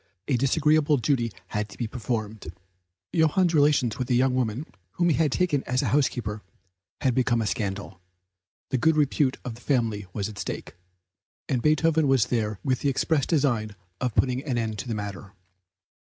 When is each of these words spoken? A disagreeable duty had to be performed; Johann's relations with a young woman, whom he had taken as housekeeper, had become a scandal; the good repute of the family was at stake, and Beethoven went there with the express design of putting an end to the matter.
A 0.27 0.35
disagreeable 0.35 0.97
duty 0.97 1.31
had 1.49 1.69
to 1.69 1.77
be 1.77 1.85
performed; 1.85 2.51
Johann's 3.13 3.53
relations 3.53 3.99
with 3.99 4.09
a 4.09 4.15
young 4.15 4.33
woman, 4.33 4.65
whom 4.93 5.09
he 5.09 5.15
had 5.17 5.31
taken 5.31 5.61
as 5.65 5.81
housekeeper, 5.81 6.41
had 7.01 7.13
become 7.13 7.39
a 7.39 7.45
scandal; 7.45 8.01
the 8.71 8.79
good 8.79 8.97
repute 8.97 9.37
of 9.45 9.53
the 9.53 9.61
family 9.61 10.07
was 10.11 10.27
at 10.27 10.39
stake, 10.39 10.73
and 11.47 11.61
Beethoven 11.61 12.07
went 12.07 12.29
there 12.31 12.57
with 12.63 12.79
the 12.79 12.89
express 12.89 13.27
design 13.27 13.75
of 13.99 14.15
putting 14.15 14.43
an 14.43 14.57
end 14.57 14.79
to 14.79 14.87
the 14.87 14.95
matter. 14.95 15.33